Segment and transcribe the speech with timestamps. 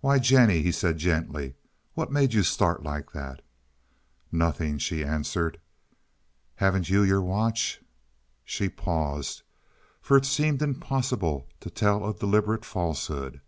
[0.00, 1.54] "Why, Jennie," he said gently,
[1.92, 3.42] "what made you start like that?"
[4.32, 5.60] "Nothing," she answered.
[6.56, 7.82] "Haven't you your watch?"
[8.46, 9.42] She paused,
[10.00, 13.42] for it seemed impossible to tell a deliberate falsehood.